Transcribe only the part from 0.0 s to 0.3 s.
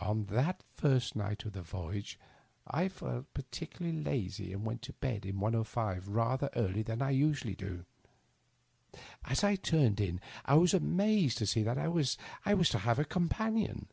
On